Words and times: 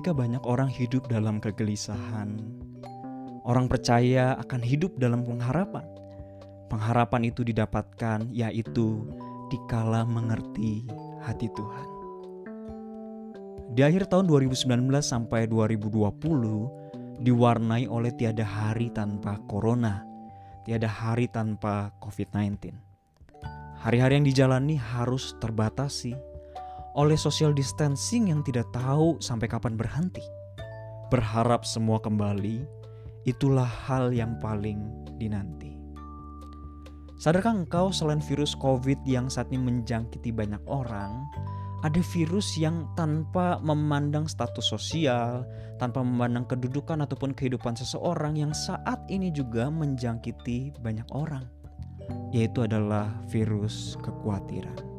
ketika 0.00 0.16
banyak 0.16 0.40
orang 0.48 0.72
hidup 0.72 1.12
dalam 1.12 1.44
kegelisahan. 1.44 2.40
Orang 3.44 3.68
percaya 3.68 4.32
akan 4.40 4.64
hidup 4.64 4.96
dalam 4.96 5.20
pengharapan. 5.28 5.84
Pengharapan 6.72 7.28
itu 7.28 7.44
didapatkan 7.44 8.24
yaitu 8.32 9.04
dikala 9.52 10.08
mengerti 10.08 10.88
hati 11.20 11.52
Tuhan. 11.52 11.88
Di 13.76 13.84
akhir 13.84 14.08
tahun 14.08 14.24
2019 14.24 14.88
sampai 15.04 15.44
2020 15.44 17.20
diwarnai 17.20 17.84
oleh 17.84 18.16
tiada 18.16 18.48
hari 18.48 18.88
tanpa 18.88 19.36
corona, 19.52 20.00
tiada 20.64 20.88
hari 20.88 21.28
tanpa 21.28 21.92
COVID-19. 22.00 22.72
Hari-hari 23.84 24.16
yang 24.16 24.24
dijalani 24.24 24.80
harus 24.80 25.36
terbatasi 25.44 26.16
oleh 26.98 27.14
social 27.14 27.54
distancing 27.54 28.32
yang 28.32 28.42
tidak 28.42 28.66
tahu 28.74 29.18
sampai 29.22 29.46
kapan 29.46 29.78
berhenti. 29.78 30.22
Berharap 31.10 31.66
semua 31.66 31.98
kembali, 32.02 32.66
itulah 33.26 33.66
hal 33.66 34.14
yang 34.14 34.38
paling 34.38 34.80
dinanti. 35.18 35.76
Sadarkah 37.20 37.52
engkau 37.52 37.92
selain 37.92 38.24
virus 38.24 38.56
COVID 38.56 39.04
yang 39.04 39.28
saat 39.28 39.52
ini 39.52 39.60
menjangkiti 39.60 40.32
banyak 40.32 40.62
orang, 40.64 41.20
ada 41.84 42.00
virus 42.12 42.56
yang 42.56 42.88
tanpa 42.96 43.60
memandang 43.60 44.24
status 44.24 44.72
sosial, 44.72 45.44
tanpa 45.76 46.00
memandang 46.00 46.48
kedudukan 46.48 47.04
ataupun 47.04 47.36
kehidupan 47.36 47.76
seseorang 47.76 48.40
yang 48.40 48.56
saat 48.56 49.00
ini 49.12 49.28
juga 49.28 49.68
menjangkiti 49.68 50.80
banyak 50.80 51.08
orang, 51.12 51.44
yaitu 52.32 52.64
adalah 52.64 53.12
virus 53.28 54.00
kekhawatiran. 54.00 54.89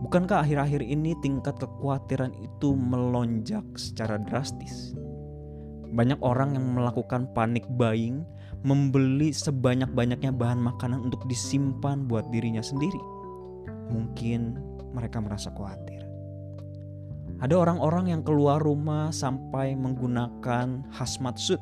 Bukankah 0.00 0.48
akhir-akhir 0.48 0.80
ini 0.80 1.12
tingkat 1.20 1.60
kekhawatiran 1.60 2.32
itu 2.40 2.72
melonjak 2.72 3.64
secara 3.76 4.16
drastis? 4.16 4.96
Banyak 5.92 6.24
orang 6.24 6.56
yang 6.56 6.72
melakukan 6.72 7.28
panik 7.36 7.68
buying, 7.76 8.24
membeli 8.64 9.28
sebanyak-banyaknya 9.28 10.32
bahan 10.32 10.56
makanan 10.56 11.04
untuk 11.04 11.28
disimpan 11.28 12.08
buat 12.08 12.24
dirinya 12.32 12.64
sendiri. 12.64 13.00
Mungkin 13.92 14.56
mereka 14.96 15.20
merasa 15.20 15.52
khawatir. 15.52 16.00
Ada 17.44 17.60
orang-orang 17.60 18.16
yang 18.16 18.24
keluar 18.24 18.56
rumah 18.60 19.12
sampai 19.12 19.76
menggunakan 19.76 20.88
hazmat 20.96 21.36
suit, 21.36 21.60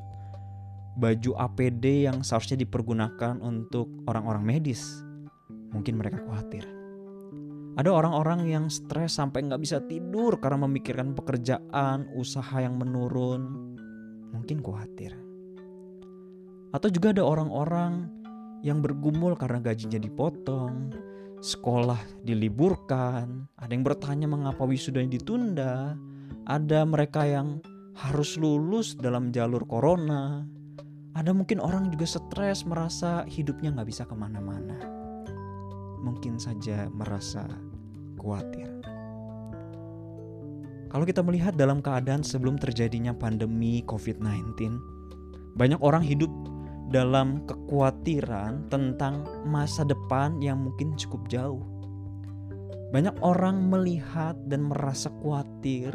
baju 0.94 1.34
APD 1.38 2.06
yang 2.06 2.22
seharusnya 2.22 2.62
dipergunakan 2.62 3.42
untuk 3.42 3.90
orang-orang 4.06 4.46
medis. 4.46 5.02
Mungkin 5.74 5.98
mereka 5.98 6.22
khawatir. 6.22 6.77
Ada 7.78 7.94
orang-orang 7.94 8.50
yang 8.50 8.66
stres 8.66 9.22
sampai 9.22 9.46
nggak 9.46 9.62
bisa 9.62 9.78
tidur 9.86 10.42
karena 10.42 10.66
memikirkan 10.66 11.14
pekerjaan, 11.14 12.10
usaha 12.18 12.58
yang 12.58 12.74
menurun. 12.74 13.78
Mungkin 14.34 14.58
khawatir. 14.58 15.14
Atau 16.74 16.90
juga 16.90 17.14
ada 17.14 17.22
orang-orang 17.22 18.10
yang 18.66 18.82
bergumul 18.82 19.38
karena 19.38 19.62
gajinya 19.62 20.02
dipotong, 20.02 20.90
sekolah 21.38 22.02
diliburkan, 22.26 23.46
ada 23.54 23.70
yang 23.70 23.86
bertanya 23.86 24.26
mengapa 24.26 24.66
wisudanya 24.66 25.14
ditunda, 25.14 25.94
ada 26.50 26.82
mereka 26.82 27.30
yang 27.30 27.62
harus 27.94 28.34
lulus 28.34 28.98
dalam 28.98 29.30
jalur 29.30 29.62
corona, 29.70 30.42
ada 31.14 31.30
mungkin 31.30 31.62
orang 31.62 31.94
juga 31.94 32.10
stres 32.10 32.66
merasa 32.66 33.22
hidupnya 33.30 33.70
nggak 33.70 33.86
bisa 33.86 34.02
ke 34.02 34.18
mana-mana 34.18 34.98
mungkin 35.98 36.38
saja 36.38 36.86
merasa 36.94 37.44
khawatir. 38.18 38.68
Kalau 40.88 41.04
kita 41.04 41.20
melihat 41.20 41.52
dalam 41.54 41.84
keadaan 41.84 42.24
sebelum 42.24 42.56
terjadinya 42.56 43.12
pandemi 43.12 43.84
COVID-19, 43.84 44.56
banyak 45.54 45.80
orang 45.84 46.00
hidup 46.00 46.32
dalam 46.88 47.44
kekhawatiran 47.44 48.72
tentang 48.72 49.28
masa 49.44 49.84
depan 49.84 50.40
yang 50.40 50.64
mungkin 50.64 50.96
cukup 50.96 51.28
jauh. 51.28 51.60
Banyak 52.88 53.20
orang 53.20 53.68
melihat 53.68 54.32
dan 54.48 54.64
merasa 54.64 55.12
khawatir 55.20 55.92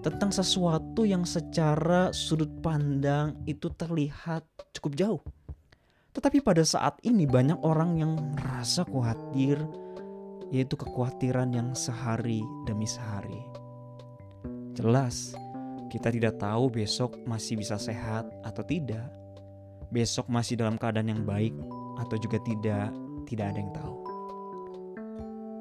tentang 0.00 0.32
sesuatu 0.32 1.04
yang 1.04 1.28
secara 1.28 2.08
sudut 2.16 2.48
pandang 2.64 3.36
itu 3.44 3.68
terlihat 3.76 4.44
cukup 4.72 4.92
jauh. 4.96 5.22
Tetapi 6.16 6.40
pada 6.40 6.64
saat 6.64 6.96
ini 7.04 7.28
banyak 7.28 7.60
orang 7.60 8.00
yang 8.00 8.16
merasa 8.16 8.88
khawatir 8.88 9.60
yaitu 10.52 10.76
kekhawatiran 10.76 11.52
yang 11.52 11.72
sehari 11.72 12.44
demi 12.68 12.84
sehari. 12.84 13.40
Jelas, 14.74 15.32
kita 15.88 16.10
tidak 16.10 16.42
tahu 16.42 16.66
besok 16.72 17.14
masih 17.22 17.54
bisa 17.54 17.78
sehat 17.78 18.26
atau 18.42 18.66
tidak. 18.66 19.06
Besok 19.94 20.26
masih 20.26 20.58
dalam 20.58 20.74
keadaan 20.74 21.06
yang 21.06 21.22
baik 21.22 21.54
atau 22.02 22.18
juga 22.18 22.42
tidak, 22.42 22.90
tidak 23.30 23.54
ada 23.54 23.58
yang 23.62 23.70
tahu. 23.70 23.96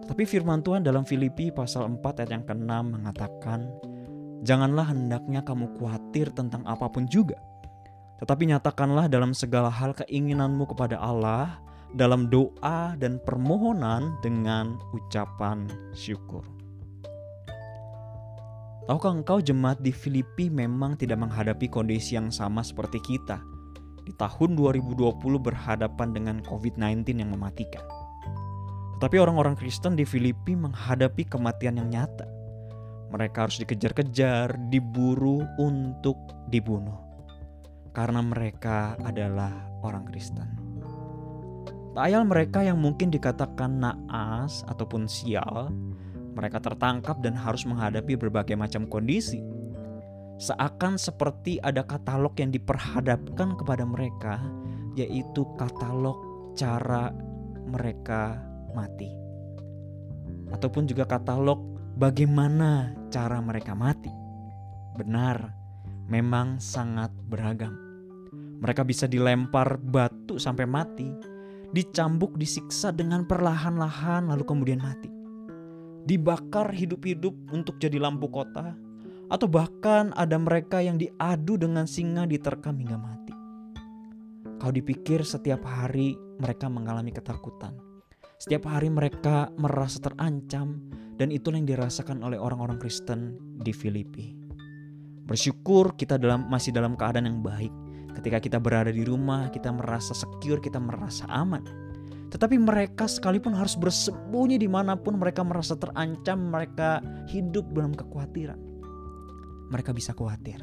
Tapi 0.04 0.24
firman 0.28 0.60
Tuhan 0.66 0.84
dalam 0.84 1.08
Filipi 1.08 1.54
pasal 1.54 1.88
4 1.88 2.26
ayat 2.26 2.32
yang 2.34 2.46
ke-6 2.50 2.72
mengatakan, 2.84 3.70
Janganlah 4.44 4.92
hendaknya 4.92 5.40
kamu 5.40 5.80
khawatir 5.80 6.28
tentang 6.36 6.68
apa 6.68 6.92
pun 6.92 7.08
juga, 7.08 7.40
tetapi 8.20 8.52
nyatakanlah 8.52 9.08
dalam 9.08 9.32
segala 9.32 9.72
hal 9.72 9.96
keinginanmu 9.96 10.68
kepada 10.68 11.00
Allah 11.00 11.64
dalam 11.94 12.28
doa 12.28 12.98
dan 12.98 13.22
permohonan 13.22 14.18
dengan 14.26 14.78
ucapan 14.94 15.70
syukur. 15.94 16.42
Tahukah 18.84 19.16
engkau 19.16 19.40
jemaat 19.40 19.80
di 19.80 19.96
Filipi 19.96 20.52
memang 20.52 21.00
tidak 21.00 21.24
menghadapi 21.24 21.72
kondisi 21.72 22.20
yang 22.20 22.34
sama 22.34 22.60
seperti 22.66 23.00
kita 23.00 23.40
di 24.04 24.12
tahun 24.20 24.60
2020 24.60 25.24
berhadapan 25.40 26.12
dengan 26.12 26.44
COVID-19 26.44 27.24
yang 27.24 27.32
mematikan. 27.32 27.86
Tetapi 29.00 29.16
orang-orang 29.24 29.56
Kristen 29.56 29.96
di 29.96 30.04
Filipi 30.04 30.60
menghadapi 30.60 31.24
kematian 31.32 31.80
yang 31.80 31.88
nyata. 31.88 32.28
Mereka 33.16 33.48
harus 33.48 33.62
dikejar-kejar, 33.64 34.58
diburu 34.68 35.46
untuk 35.62 36.18
dibunuh 36.52 37.14
karena 37.94 38.26
mereka 38.26 38.98
adalah 39.06 39.54
orang 39.86 40.04
Kristen. 40.10 40.63
Tak 41.94 42.10
ayal 42.10 42.26
mereka 42.26 42.66
yang 42.66 42.82
mungkin 42.82 43.14
dikatakan 43.14 43.78
naas 43.78 44.66
ataupun 44.66 45.06
sial, 45.06 45.70
mereka 46.34 46.58
tertangkap 46.58 47.22
dan 47.22 47.38
harus 47.38 47.70
menghadapi 47.70 48.18
berbagai 48.18 48.58
macam 48.58 48.90
kondisi. 48.90 49.46
Seakan 50.42 50.98
seperti 50.98 51.62
ada 51.62 51.86
katalog 51.86 52.34
yang 52.42 52.50
diperhadapkan 52.50 53.54
kepada 53.62 53.86
mereka, 53.86 54.42
yaitu 54.98 55.46
katalog 55.62 56.18
cara 56.58 57.14
mereka 57.70 58.42
mati. 58.74 59.14
Ataupun 60.50 60.90
juga 60.90 61.06
katalog 61.06 61.62
bagaimana 62.02 62.98
cara 63.14 63.38
mereka 63.38 63.78
mati. 63.78 64.10
Benar, 64.98 65.54
memang 66.10 66.58
sangat 66.58 67.14
beragam. 67.30 67.78
Mereka 68.66 68.82
bisa 68.82 69.06
dilempar 69.06 69.78
batu 69.78 70.42
sampai 70.42 70.66
mati, 70.66 71.33
dicambuk, 71.74 72.38
disiksa 72.38 72.94
dengan 72.94 73.26
perlahan-lahan 73.26 74.30
lalu 74.30 74.46
kemudian 74.46 74.80
mati. 74.80 75.10
Dibakar 76.06 76.70
hidup-hidup 76.70 77.34
untuk 77.50 77.82
jadi 77.82 77.98
lampu 77.98 78.30
kota, 78.30 78.78
atau 79.34 79.48
bahkan 79.50 80.14
ada 80.14 80.38
mereka 80.38 80.78
yang 80.78 81.02
diadu 81.02 81.58
dengan 81.58 81.90
singa 81.90 82.30
diterkam 82.30 82.78
hingga 82.78 82.98
mati. 83.02 83.34
Kau 84.62 84.70
dipikir 84.70 85.26
setiap 85.26 85.66
hari 85.66 86.14
mereka 86.38 86.70
mengalami 86.70 87.10
ketakutan. 87.10 87.76
Setiap 88.38 88.70
hari 88.70 88.94
mereka 88.94 89.50
merasa 89.58 90.04
terancam 90.04 90.80
dan 91.18 91.32
itulah 91.34 91.58
yang 91.58 91.68
dirasakan 91.68 92.22
oleh 92.22 92.38
orang-orang 92.38 92.78
Kristen 92.78 93.40
di 93.64 93.72
Filipi. 93.72 94.36
Bersyukur 95.24 95.96
kita 95.96 96.20
dalam 96.20 96.52
masih 96.52 96.76
dalam 96.76 97.00
keadaan 97.00 97.32
yang 97.32 97.40
baik 97.40 97.72
Ketika 98.14 98.38
kita 98.38 98.58
berada 98.62 98.94
di 98.94 99.02
rumah, 99.02 99.50
kita 99.50 99.74
merasa 99.74 100.14
secure, 100.14 100.62
kita 100.62 100.78
merasa 100.78 101.26
aman. 101.30 101.66
Tetapi 102.34 102.58
mereka 102.58 103.06
sekalipun 103.06 103.54
harus 103.54 103.78
bersembunyi 103.78 104.58
di 104.58 104.66
mana 104.66 104.98
pun 104.98 105.22
mereka 105.22 105.46
merasa 105.46 105.78
terancam, 105.78 106.50
mereka 106.50 106.98
hidup 107.30 107.70
dalam 107.74 107.94
kekhawatiran. 107.94 108.58
Mereka 109.70 109.94
bisa 109.94 110.18
khawatir. 110.18 110.58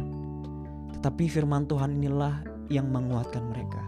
Tetapi 0.98 1.24
firman 1.30 1.70
Tuhan 1.70 2.02
inilah 2.02 2.42
yang 2.70 2.90
menguatkan 2.90 3.46
mereka. 3.50 3.82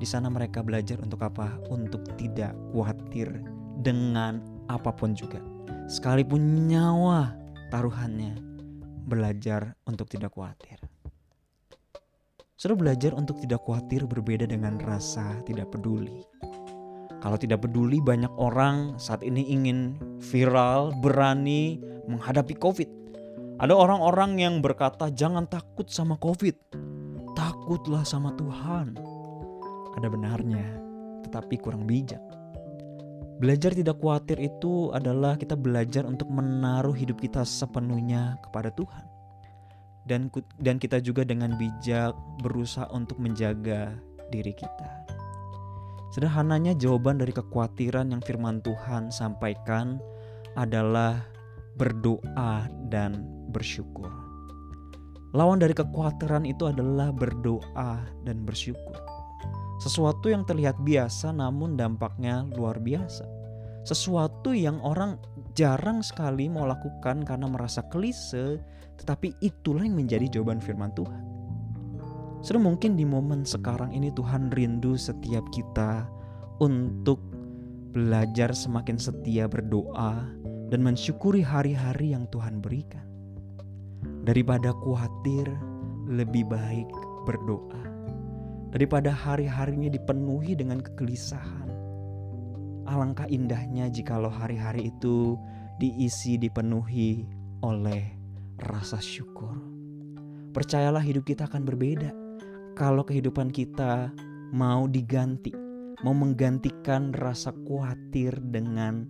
Di 0.00 0.08
sana 0.08 0.32
mereka 0.32 0.64
belajar 0.64 1.00
untuk 1.00 1.20
apa? 1.24 1.56
Untuk 1.68 2.04
tidak 2.16 2.56
khawatir 2.72 3.28
dengan 3.84 4.40
apa 4.68 4.92
pun 4.92 5.12
juga. 5.12 5.40
Sekalipun 5.88 6.68
nyawa 6.68 7.36
taruhannya, 7.68 8.36
belajar 9.04 9.76
untuk 9.84 10.08
tidak 10.08 10.32
khawatir. 10.32 10.80
Sudah 12.64 12.80
belajar 12.80 13.12
untuk 13.12 13.44
tidak 13.44 13.60
khawatir 13.68 14.08
berbeda 14.08 14.48
dengan 14.48 14.80
rasa 14.80 15.36
tidak 15.44 15.76
peduli. 15.76 16.24
Kalau 17.20 17.36
tidak 17.36 17.68
peduli 17.68 18.00
banyak 18.00 18.32
orang 18.40 18.96
saat 18.96 19.20
ini 19.20 19.52
ingin 19.52 20.00
viral, 20.16 20.96
berani 20.96 21.76
menghadapi 22.08 22.56
COVID. 22.56 22.88
Ada 23.60 23.68
orang-orang 23.68 24.40
yang 24.40 24.64
berkata, 24.64 25.12
"Jangan 25.12 25.44
takut 25.44 25.92
sama 25.92 26.16
COVID, 26.16 26.56
takutlah 27.36 28.00
sama 28.00 28.32
Tuhan." 28.32 28.96
Ada 30.00 30.08
benarnya, 30.08 30.64
tetapi 31.28 31.60
kurang 31.60 31.84
bijak. 31.84 32.24
Belajar 33.44 33.76
tidak 33.76 34.00
khawatir 34.00 34.40
itu 34.40 34.88
adalah 34.96 35.36
kita 35.36 35.52
belajar 35.52 36.08
untuk 36.08 36.32
menaruh 36.32 36.96
hidup 36.96 37.20
kita 37.20 37.44
sepenuhnya 37.44 38.40
kepada 38.40 38.72
Tuhan. 38.72 39.13
Dan 40.04 40.28
dan 40.60 40.76
kita 40.76 41.00
juga 41.00 41.24
dengan 41.24 41.56
bijak 41.56 42.12
berusaha 42.44 42.84
untuk 42.92 43.16
menjaga 43.16 43.96
diri 44.28 44.52
kita. 44.52 44.90
Sederhananya 46.14 46.78
jawaban 46.78 47.18
dari 47.18 47.34
kekhawatiran 47.34 48.14
yang 48.14 48.22
firman 48.22 48.62
Tuhan 48.62 49.10
sampaikan 49.10 49.98
adalah 50.54 51.26
berdoa 51.74 52.70
dan 52.86 53.26
bersyukur. 53.50 54.06
Lawan 55.34 55.58
dari 55.58 55.74
kekhawatiran 55.74 56.46
itu 56.46 56.70
adalah 56.70 57.10
berdoa 57.10 58.06
dan 58.22 58.46
bersyukur. 58.46 58.94
Sesuatu 59.82 60.30
yang 60.30 60.46
terlihat 60.46 60.78
biasa 60.86 61.34
namun 61.34 61.74
dampaknya 61.74 62.46
luar 62.54 62.78
biasa. 62.78 63.26
Sesuatu 63.84 64.56
yang 64.56 64.80
orang 64.80 65.20
jarang 65.52 66.00
sekali 66.00 66.48
mau 66.48 66.64
lakukan 66.64 67.20
karena 67.20 67.44
merasa 67.44 67.84
klise, 67.92 68.56
tetapi 68.96 69.36
itulah 69.44 69.84
yang 69.84 70.00
menjadi 70.00 70.40
jawaban 70.40 70.56
firman 70.56 70.88
Tuhan. 70.96 71.20
Sudah 72.40 72.60
mungkin 72.64 72.96
di 72.96 73.04
momen 73.04 73.44
sekarang 73.44 73.92
ini 73.92 74.08
Tuhan 74.12 74.48
rindu 74.56 74.96
setiap 74.96 75.44
kita 75.52 76.08
untuk 76.64 77.20
belajar 77.92 78.56
semakin 78.56 78.96
setia 78.96 79.44
berdoa 79.48 80.32
dan 80.72 80.80
mensyukuri 80.80 81.44
hari-hari 81.44 82.16
yang 82.16 82.24
Tuhan 82.32 82.64
berikan. 82.64 83.04
Daripada 84.24 84.72
khawatir, 84.72 85.44
lebih 86.08 86.48
baik 86.48 86.88
berdoa. 87.28 87.84
Daripada 88.72 89.12
hari-harinya 89.12 89.92
dipenuhi 89.92 90.56
dengan 90.56 90.80
kegelisahan. 90.80 91.73
Alangkah 92.84 93.24
indahnya 93.32 93.88
jikalau 93.88 94.28
hari-hari 94.28 94.92
itu 94.92 95.40
diisi 95.80 96.36
dipenuhi 96.36 97.24
oleh 97.64 98.12
rasa 98.60 99.00
syukur. 99.00 99.56
Percayalah 100.54 101.02
hidup 101.02 101.26
kita 101.26 101.48
akan 101.50 101.66
berbeda 101.66 102.12
kalau 102.74 103.02
kehidupan 103.06 103.50
kita 103.50 104.10
mau 104.54 104.86
diganti, 104.86 105.50
mau 106.02 106.14
menggantikan 106.14 107.10
rasa 107.14 107.50
khawatir 107.66 108.34
dengan 108.50 109.08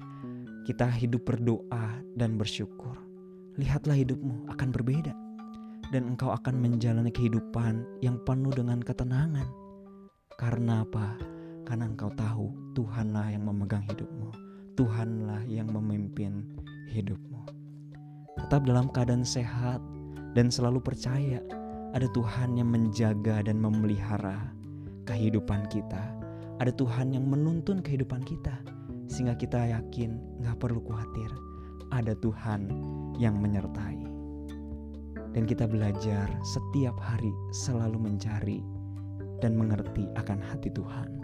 kita 0.65 0.88
hidup 0.88 1.29
berdoa 1.29 2.00
dan 2.17 2.41
bersyukur. 2.41 2.97
Lihatlah 3.61 3.99
hidupmu 3.99 4.49
akan 4.53 4.69
berbeda 4.73 5.12
dan 5.93 6.17
engkau 6.17 6.32
akan 6.32 6.59
menjalani 6.59 7.12
kehidupan 7.12 7.85
yang 8.00 8.17
penuh 8.25 8.50
dengan 8.55 8.81
ketenangan. 8.81 9.47
Karena 10.41 10.82
apa? 10.82 11.15
Karena 11.64 11.88
engkau 11.88 12.12
tahu 12.12 12.52
Tuhanlah 12.76 13.32
yang 13.32 13.49
memegang 13.49 13.84
hidupmu. 13.88 14.31
Tuhanlah 14.76 15.43
yang 15.49 15.72
memimpin 15.72 16.44
hidupmu. 16.93 17.40
Tetap 18.44 18.69
dalam 18.69 18.93
keadaan 18.93 19.25
sehat 19.25 19.81
dan 20.37 20.52
selalu 20.52 20.82
percaya 20.82 21.40
ada 21.96 22.11
Tuhan 22.12 22.58
yang 22.58 22.69
menjaga 22.69 23.40
dan 23.46 23.62
memelihara 23.62 24.52
kehidupan 25.08 25.66
kita. 25.72 26.12
Ada 26.58 26.75
Tuhan 26.75 27.14
yang 27.16 27.26
menuntun 27.26 27.81
kehidupan 27.81 28.22
kita 28.26 28.60
sehingga 29.08 29.34
kita 29.38 29.58
yakin 29.75 30.19
nggak 30.43 30.58
perlu 30.58 30.81
khawatir 30.82 31.31
ada 31.94 32.17
Tuhan 32.19 32.67
yang 33.20 33.38
menyertai 33.38 34.14
dan 35.34 35.44
kita 35.44 35.67
belajar 35.67 36.31
setiap 36.46 36.94
hari 37.02 37.34
selalu 37.50 37.99
mencari 37.99 38.62
dan 39.43 39.58
mengerti 39.58 40.06
akan 40.14 40.38
hati 40.38 40.70
Tuhan. 40.70 41.24